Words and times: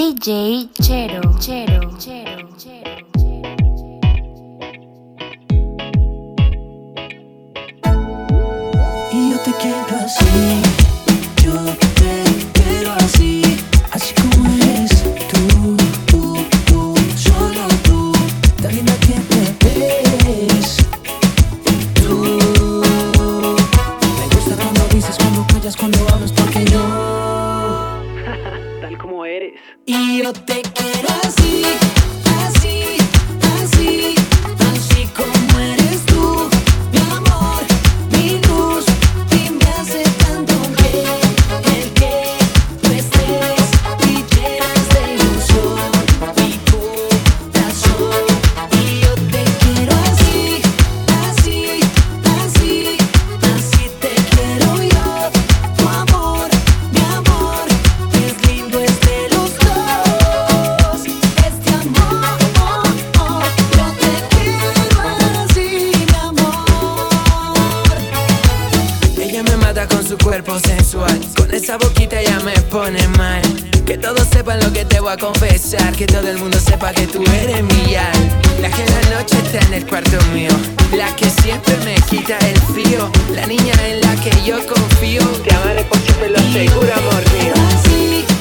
DJ 0.00 0.70
Chero, 0.80 1.20
Chero, 1.38 1.94
Chero, 1.98 2.48
Chero. 2.56 3.06
Yo 9.12 9.38
te 9.44 9.52
quiero 9.60 9.96
así, 10.02 10.49
Con 69.88 70.06
su 70.06 70.18
cuerpo 70.18 70.58
sensual. 70.58 71.18
Con 71.36 71.54
esa 71.54 71.78
boquita 71.78 72.20
ya 72.22 72.38
me 72.40 72.52
pone 72.70 73.06
mal. 73.16 73.40
Que 73.86 73.96
todos 73.96 74.26
sepan 74.30 74.60
lo 74.60 74.70
que 74.72 74.84
te 74.84 75.00
voy 75.00 75.10
a 75.10 75.16
confesar. 75.16 75.94
Que 75.96 76.06
todo 76.06 76.28
el 76.28 76.36
mundo 76.36 76.58
sepa 76.60 76.92
que 76.92 77.06
tú 77.06 77.22
eres 77.22 77.62
mi. 77.62 77.94
La 78.60 78.70
que 78.70 78.82
en 78.82 78.92
la 78.92 79.18
noche 79.18 79.38
está 79.38 79.66
en 79.66 79.74
el 79.74 79.86
cuarto 79.86 80.18
mío. 80.34 80.50
La 80.94 81.16
que 81.16 81.30
siempre 81.30 81.76
me 81.78 81.94
quita 82.10 82.36
el 82.40 82.60
frío. 82.60 83.10
La 83.34 83.46
niña 83.46 83.72
en 83.86 84.02
la 84.02 84.14
que 84.16 84.30
yo 84.44 84.58
confío. 84.66 85.22
Te 85.44 85.54
amaré 85.54 85.82
por 85.84 85.98
siempre, 85.98 86.28
lo 86.28 86.38
aseguro, 86.38 86.92
amor 86.92 87.24
mío. 87.32 88.39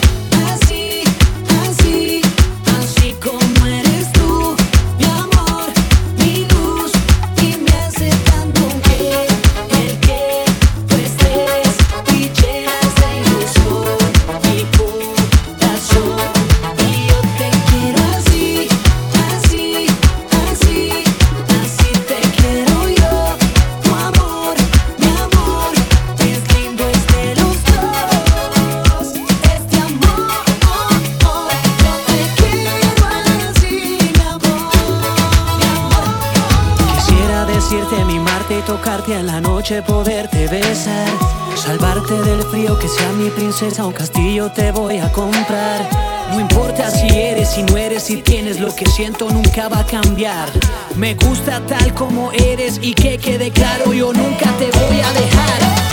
Poderte 39.77 40.47
besar. 40.47 41.07
Salvarte 41.55 42.19
del 42.23 42.41
frío, 42.43 42.77
que 42.79 42.87
sea 42.87 43.11
mi 43.11 43.29
princesa, 43.29 43.85
un 43.85 43.93
castillo 43.93 44.51
te 44.51 44.71
voy 44.71 44.97
a 44.97 45.11
comprar. 45.11 45.87
No 46.31 46.39
importa 46.39 46.89
si 46.89 47.07
eres, 47.07 47.49
si 47.49 47.61
no 47.63 47.77
eres, 47.77 48.03
si 48.03 48.17
tienes 48.23 48.59
lo 48.59 48.75
que 48.75 48.87
siento, 48.87 49.29
nunca 49.29 49.69
va 49.69 49.79
a 49.79 49.85
cambiar. 49.85 50.49
Me 50.95 51.13
gusta 51.13 51.61
tal 51.67 51.93
como 51.93 52.31
eres 52.31 52.79
y 52.81 52.93
que 52.93 53.19
quede 53.19 53.51
claro, 53.51 53.93
yo 53.93 54.11
nunca 54.11 54.51
te 54.57 54.71
voy 54.71 55.01
a 55.01 55.13
dejar. 55.13 55.88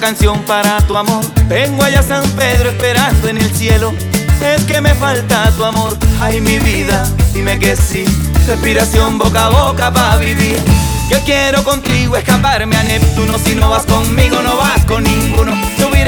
Canción 0.00 0.40
para 0.42 0.78
tu 0.82 0.96
amor. 0.96 1.24
Tengo 1.48 1.82
allá 1.82 2.02
San 2.02 2.22
Pedro 2.30 2.70
esperando 2.70 3.28
en 3.28 3.38
el 3.38 3.50
cielo. 3.52 3.92
Es 4.40 4.62
que 4.64 4.80
me 4.80 4.94
falta 4.94 5.50
tu 5.52 5.64
amor. 5.64 5.96
Ay 6.20 6.40
mi 6.40 6.58
vida, 6.58 7.08
dime 7.32 7.58
que 7.58 7.74
sí. 7.76 8.04
Respiración 8.46 9.18
boca 9.18 9.46
a 9.46 9.48
boca 9.48 9.92
para 9.92 10.16
vivir. 10.18 10.58
Yo 11.10 11.18
quiero 11.24 11.64
contigo 11.64 12.16
escaparme 12.16 12.76
a 12.76 12.82
Neptuno. 12.84 13.38
Si 13.38 13.54
no 13.54 13.70
vas 13.70 13.84
conmigo 13.86 14.40
no 14.42 14.56
vas 14.56 14.84
con 14.84 15.02
ninguno 15.02 15.52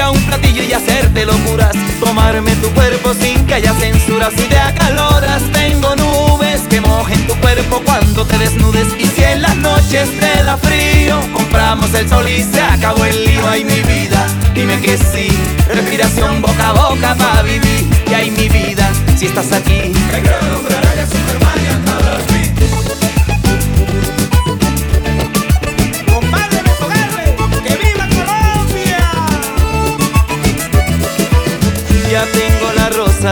A 0.01 0.11
un 0.11 0.21
platillo 0.23 0.63
y 0.63 0.71
hacerte 0.71 1.25
locuras. 1.25 1.73
Tomarme 1.99 2.55
tu 2.55 2.69
cuerpo 2.69 3.13
sin 3.13 3.45
que 3.45 3.55
haya 3.55 3.73
censura. 3.73 4.29
Si 4.29 4.43
te 4.43 4.57
acaloras 4.57 5.41
tengo 5.51 5.93
nubes 5.95 6.61
que 6.69 6.79
mojen 6.79 7.27
tu 7.27 7.35
cuerpo 7.35 7.81
cuando 7.85 8.25
te 8.25 8.37
desnudes. 8.37 8.87
Y 8.97 9.07
si 9.07 9.23
en 9.23 9.41
las 9.41 9.57
noches 9.57 10.09
te 10.19 10.43
da 10.43 10.57
frío 10.57 11.19
Compramos 11.33 11.93
el 11.95 12.07
sol 12.07 12.27
y 12.29 12.43
se 12.43 12.61
acabó 12.61 13.03
el 13.03 13.25
lío. 13.25 13.41
Ay 13.49 13.65
mi 13.65 13.81
vida, 13.81 14.25
dime 14.53 14.79
que 14.79 14.97
sí. 14.97 15.27
Respiración 15.67 16.41
boca 16.41 16.69
a 16.69 16.73
boca 16.73 17.15
para 17.15 17.41
vivir. 17.41 17.85
Y 18.09 18.13
ay 18.13 18.31
mi 18.31 18.47
vida, 18.47 18.89
si 19.17 19.25
estás 19.25 19.51
aquí 19.51 19.91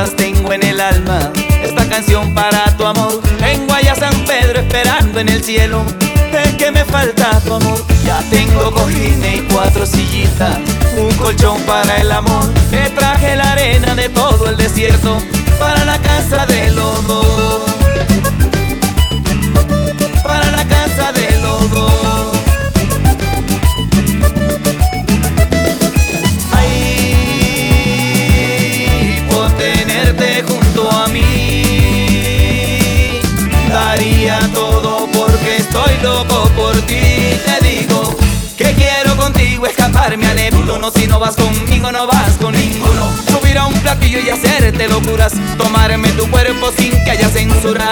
tengo 0.06 0.54
en 0.54 0.64
el 0.64 0.80
alma 0.80 1.32
esta 1.64 1.90
canción 1.90 2.34
para 2.34 2.78
tu 2.78 2.86
amor. 2.86 3.20
Tengo 3.40 3.74
allá 3.74 3.96
San 3.96 4.14
Pedro 4.26 4.60
esperando 4.60 5.20
en 5.20 5.30
el 5.30 5.44
cielo. 5.44 5.84
Es 6.32 6.54
que 6.56 6.72
me 6.72 6.86
falta 6.86 7.40
tu 7.42 7.56
amor. 7.56 7.84
Ya 8.06 8.20
tengo 8.30 8.72
cojines 8.72 9.38
y 9.38 9.42
cuatro 9.52 9.86
sillitas, 9.86 10.60
un 10.98 11.12
colchón 11.16 11.60
para 11.64 11.98
el 11.98 12.12
amor. 12.12 12.54
Te 12.70 12.90
traje 12.92 13.36
la 13.36 13.52
arena 13.54 13.96
de 13.96 14.10
todo 14.10 14.50
el 14.50 14.58
desierto 14.58 15.18
para 15.60 15.84
la 15.84 16.00
casa 16.00 16.46
de 16.46 16.70
los 16.72 17.08
dos. 17.08 17.62
Para 20.24 20.52
la 20.52 20.64
casa 20.68 21.12
de 21.12 21.42
los 21.42 21.72
dos. 21.72 21.97
Escaparme 40.08 40.28
a 40.28 40.34
Neptuno. 40.34 40.92
Si 40.92 41.08
no 41.08 41.20
vas 41.20 41.36
conmigo, 41.36 41.92
no 41.92 42.08
vas 42.08 42.38
con 42.38 42.54
ninguno. 42.54 43.12
Subir 43.28 43.58
a 43.58 43.66
un 43.66 43.74
platillo 43.82 44.20
y 44.20 44.30
hacerte 44.30 44.88
locuras. 44.88 45.34
Tomarme 45.58 46.10
tu 46.12 46.30
cuerpo 46.30 46.72
sin 46.78 46.92
que 47.04 47.12
haya 47.12 47.30
censura. 47.30 47.92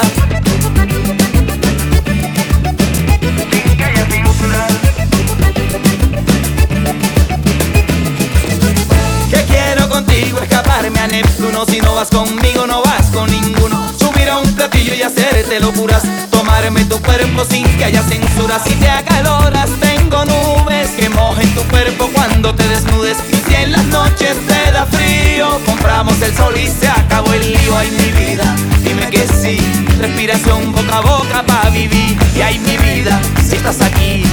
El 25.95 26.35
sol 26.35 26.53
y 26.57 26.67
se 26.67 26.89
acabó 26.89 27.31
el 27.31 27.39
lío. 27.39 27.77
Ay, 27.77 27.89
mi 27.91 28.11
vida, 28.25 28.53
dime 28.83 29.09
que 29.09 29.25
sí. 29.27 29.57
Respiración 29.97 30.73
boca 30.73 30.97
a 30.97 31.01
boca 31.01 31.43
para 31.47 31.69
vivir. 31.69 32.17
Y 32.35 32.41
ay, 32.41 32.59
mi 32.59 32.75
vida, 32.77 33.17
si 33.41 33.55
estás 33.55 33.81
aquí. 33.81 34.23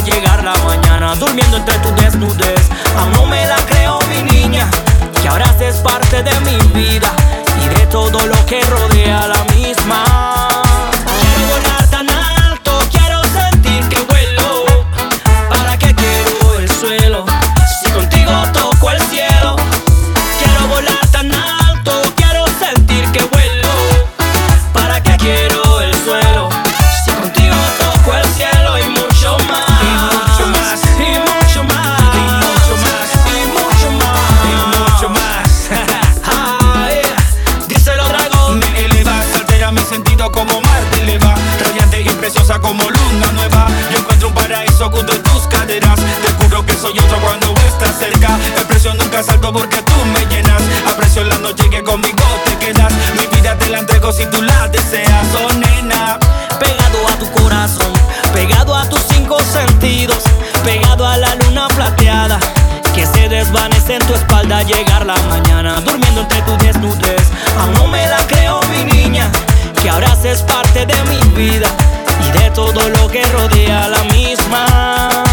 llegar 0.00 0.44
la 0.44 0.54
mañana, 0.64 1.14
durmiendo 1.16 1.56
entre 1.56 1.78
tu 1.78 1.94
desnudez. 1.94 2.68
Aún 2.96 3.10
ah, 3.14 3.16
no 3.16 3.26
me 3.26 3.46
la 3.46 3.56
creo, 3.66 3.98
mi 4.08 4.22
niña, 4.30 4.68
que 5.20 5.28
ahora 5.28 5.54
es 5.60 5.76
parte 5.76 6.22
de 6.22 6.40
mi 6.40 6.56
vida 6.72 7.10
y 7.64 7.68
de 7.78 7.86
todo 7.86 8.24
lo 8.26 8.46
que 8.46 8.60
rodea 8.62 9.26
la 9.26 9.44
misma. 9.54 10.27
como 42.56 42.82
luna 42.82 43.30
nueva. 43.32 43.66
Yo 43.92 43.98
encuentro 43.98 44.28
un 44.28 44.34
paraíso 44.34 44.86
oculto 44.86 45.12
en 45.12 45.22
tus 45.22 45.46
caderas. 45.48 45.96
Te 45.96 46.32
juro 46.32 46.64
que 46.64 46.72
soy 46.72 46.98
otro 46.98 47.18
cuando 47.20 47.52
estás 47.66 47.98
cerca. 47.98 48.38
El 48.56 48.64
precio 48.64 48.94
nunca 48.94 49.22
salto 49.22 49.52
porque 49.52 49.76
tú 49.82 49.92
me 50.14 50.24
llenas. 50.34 50.62
Aprecio 50.90 51.24
la 51.24 51.36
noche 51.38 51.68
que 51.68 51.82
conmigo 51.82 52.24
te 52.46 52.56
quedas. 52.56 52.90
Mi 53.14 53.26
vida 53.36 53.54
te 53.58 53.68
la 53.68 53.80
entrego 53.80 54.12
si 54.12 54.24
tú 54.26 54.40
la 54.40 54.66
deseas, 54.68 55.26
oh 55.44 55.52
nena. 55.52 56.18
Pegado 56.58 57.08
a 57.08 57.18
tu 57.18 57.30
corazón, 57.32 57.92
pegado 58.32 58.74
a 58.74 58.88
tus 58.88 59.02
cinco 59.10 59.38
sentidos, 59.40 60.22
pegado 60.64 61.06
a 61.06 61.18
la 61.18 61.34
luna 61.34 61.68
plateada 61.68 62.40
que 62.94 63.04
se 63.04 63.28
desvanece 63.28 63.96
en 63.96 64.06
tu 64.06 64.14
espalda 64.14 64.62
llegar 64.62 65.04
la 65.04 65.16
mañana 65.28 65.80
durmiendo 65.82 66.22
entre 66.22 66.40
tu 66.42 66.56
desnudez 66.56 67.28
aún 67.60 67.72
no 67.74 67.86
me 67.86 68.04
la 68.08 68.26
creo 68.26 68.60
mi 68.70 68.92
niña 68.92 69.30
que 69.80 69.88
ahora 69.88 70.16
es 70.24 70.42
parte 70.42 70.84
de 70.84 70.96
mi 71.04 71.20
vida 71.36 71.68
todo 72.58 72.88
lo 72.88 73.06
que 73.06 73.22
rodea 73.22 73.84
a 73.84 73.88
la 73.88 74.02
misma. 74.12 75.27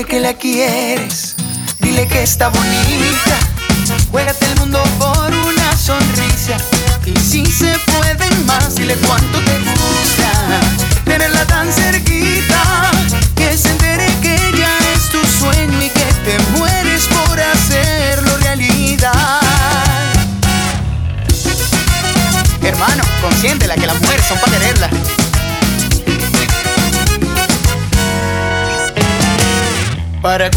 Decirle 0.00 0.04
que 0.04 0.20
la 0.20 0.34
quieres, 0.34 1.34
dile 1.80 2.06
que 2.06 2.22
está 2.22 2.48
bonita. 2.48 3.29
Para 30.22 30.50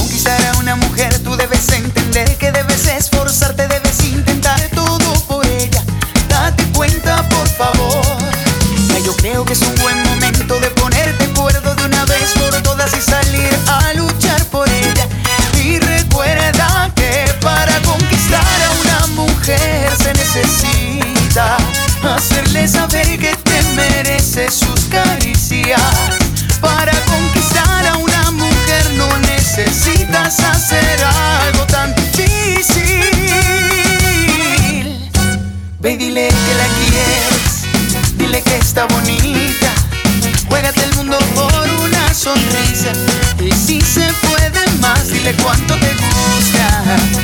decirle 45.24 45.44
cuánto 45.44 45.76
te 45.80 45.94
gusta. 45.94 47.23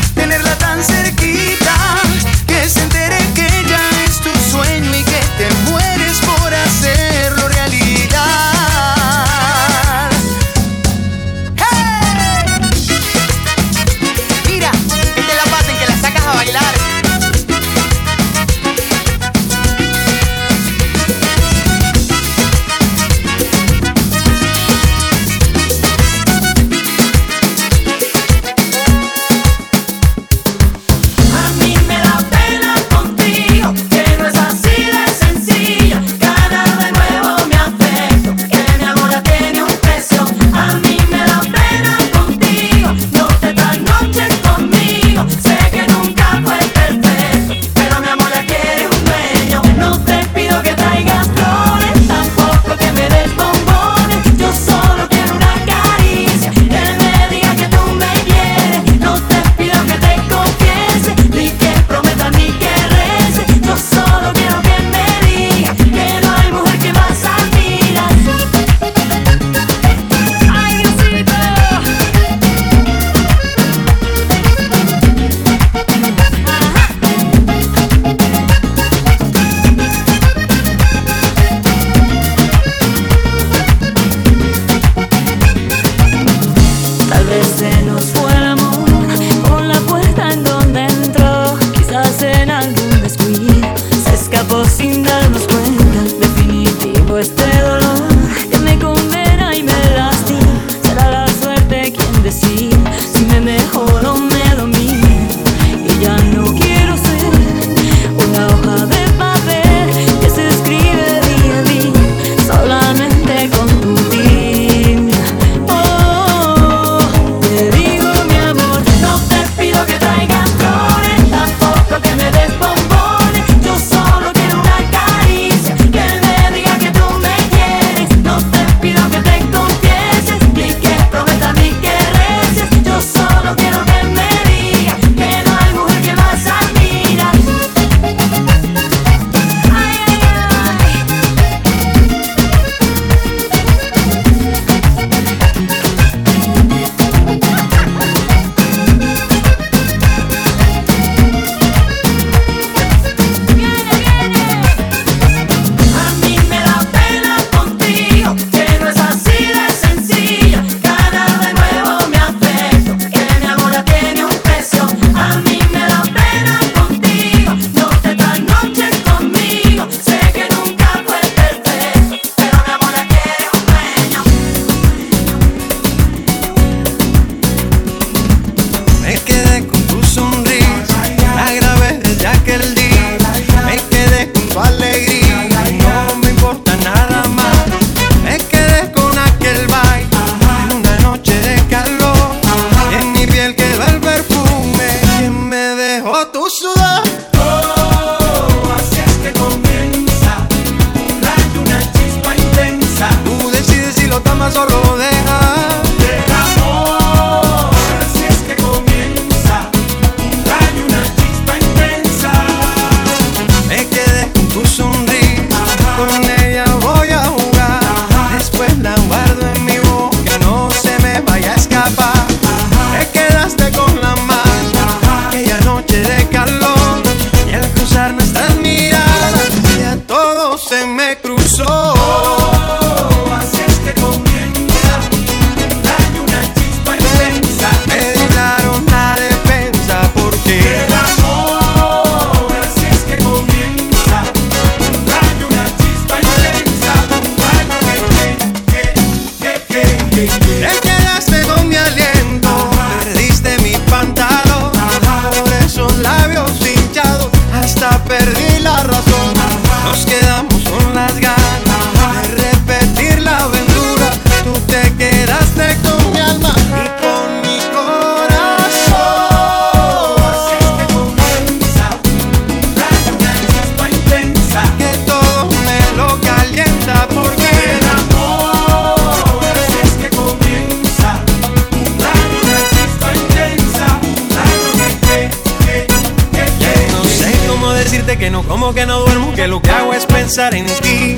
que 288.17 288.31
no 288.31 288.43
como, 288.43 288.73
que 288.73 288.85
no 288.85 289.01
duermo, 289.01 289.33
que 289.33 289.47
lo 289.47 289.61
que 289.61 289.69
hago 289.69 289.93
es 289.93 290.05
pensar 290.05 290.55
en 290.55 290.65
ti. 290.65 291.17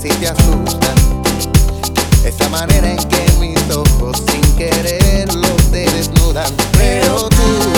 si 0.00 0.08
te 0.08 0.28
asusta 0.28 0.94
esa 2.24 2.48
manera 2.48 2.90
en 2.90 2.96
que 2.96 3.32
mis 3.38 3.58
ojos 3.70 4.22
sin 4.30 4.56
querer 4.56 5.34
los 5.34 5.56
te 5.70 5.90
desnudan. 5.90 6.50
Pero 6.72 7.28
tú 7.28 7.69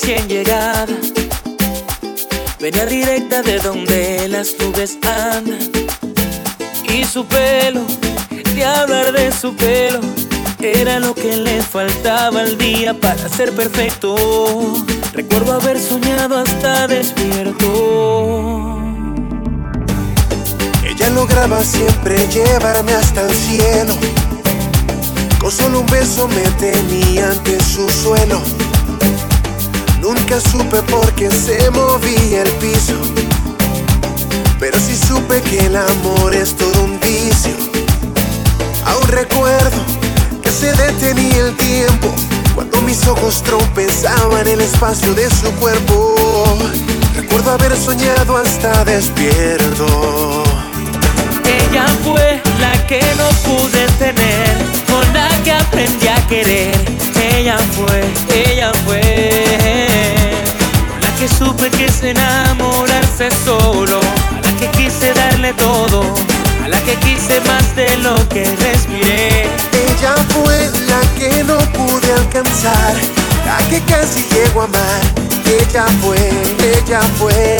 recién 0.00 0.28
llegada, 0.28 0.86
venía 2.58 2.86
directa 2.86 3.42
de 3.42 3.58
donde 3.58 4.28
las 4.28 4.54
nubes 4.58 4.96
andan. 5.04 5.58
Y 6.84 7.04
su 7.04 7.26
pelo, 7.26 7.82
de 8.54 8.64
hablar 8.64 9.12
de 9.12 9.30
su 9.32 9.54
pelo, 9.54 10.00
era 10.60 11.00
lo 11.00 11.14
que 11.14 11.36
le 11.36 11.62
faltaba 11.62 12.40
al 12.40 12.56
día 12.56 12.94
para 12.94 13.28
ser 13.28 13.52
perfecto. 13.54 14.16
Recuerdo 15.12 15.52
haber 15.54 15.78
soñado 15.78 16.38
hasta 16.38 16.86
despierto. 16.86 18.78
Ella 20.84 21.10
lograba 21.10 21.62
siempre 21.62 22.16
llevarme 22.28 22.92
hasta 22.92 23.26
el 23.26 23.34
cielo. 23.34 23.94
Con 25.38 25.50
solo 25.50 25.80
un 25.80 25.86
beso 25.86 26.28
me 26.28 26.42
tenía 26.58 27.30
ante 27.30 27.62
su 27.62 27.88
suelo 27.88 28.40
Nunca 30.00 30.40
supe 30.40 30.82
por 30.82 31.12
qué 31.12 31.30
se 31.30 31.70
movía 31.70 32.42
el 32.42 32.50
piso, 32.52 32.94
pero 34.58 34.78
sí 34.78 34.96
supe 34.96 35.42
que 35.42 35.66
el 35.66 35.76
amor 35.76 36.34
es 36.34 36.56
todo 36.56 36.84
un 36.84 36.98
vicio. 37.00 37.54
Aún 38.86 39.06
recuerdo 39.08 39.76
que 40.42 40.50
se 40.50 40.72
detenía 40.72 41.46
el 41.46 41.56
tiempo 41.56 42.08
cuando 42.54 42.80
mis 42.82 43.06
ojos 43.06 43.42
tropezaban 43.42 44.48
el 44.48 44.60
espacio 44.60 45.14
de 45.14 45.28
su 45.28 45.50
cuerpo. 45.56 46.14
Recuerdo 47.14 47.52
haber 47.52 47.76
soñado 47.76 48.38
hasta 48.38 48.84
despierto. 48.84 50.44
Ella 51.44 51.86
fue 52.02 52.40
la 52.58 52.86
que 52.86 53.00
no 53.18 53.28
pude 53.44 53.86
tener, 53.98 54.56
con 54.88 55.12
la 55.12 55.28
que 55.44 55.52
aprendí 55.52 56.08
a 56.08 56.26
querer. 56.26 56.74
Ella 57.36 57.58
fue, 57.58 58.04
ella 58.34 58.72
fue 58.86 59.49
supe 61.40 61.70
que 61.70 61.86
es 61.86 62.02
enamorarse 62.02 63.30
solo, 63.46 63.98
a 64.36 64.40
la 64.44 64.52
que 64.58 64.68
quise 64.76 65.14
darle 65.14 65.54
todo, 65.54 66.02
a 66.62 66.68
la 66.68 66.78
que 66.82 66.94
quise 66.96 67.40
más 67.48 67.74
de 67.74 67.96
lo 67.98 68.14
que 68.28 68.44
respiré. 68.44 69.48
Ella 69.88 70.14
fue 70.34 70.70
la 70.86 71.00
que 71.18 71.42
no 71.44 71.56
pude 71.72 72.12
alcanzar, 72.12 72.94
la 73.46 73.56
que 73.70 73.80
casi 73.90 74.22
llego 74.34 74.60
a 74.60 74.64
amar. 74.64 75.00
Ella 75.46 75.86
fue, 76.02 76.30
ella 76.76 77.00
fue. 77.18 77.56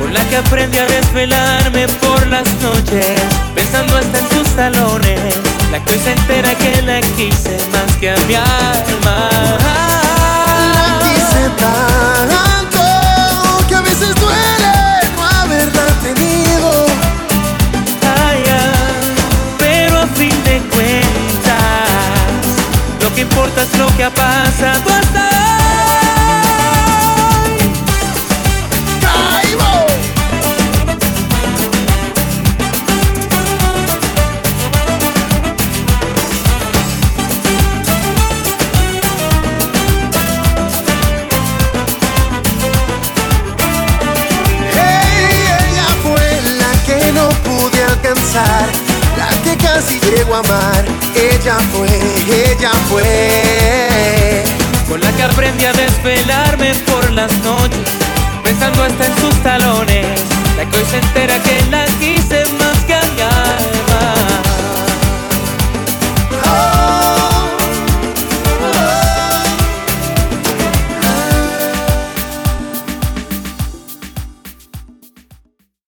Con 0.00 0.12
la 0.12 0.28
que 0.28 0.36
aprendí 0.36 0.78
a 0.78 0.86
desvelarme 0.86 1.86
por 2.02 2.26
las 2.26 2.48
noches, 2.60 3.20
pensando 3.54 3.96
hasta 3.96 4.18
en 4.18 4.28
sus 4.30 4.48
salones, 4.48 5.20
la 5.70 5.82
que 5.84 5.96
se 5.96 6.10
entera 6.10 6.52
que 6.56 6.82
la 6.82 7.00
quise. 7.16 7.56